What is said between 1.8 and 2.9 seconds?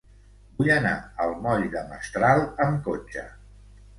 Mestral amb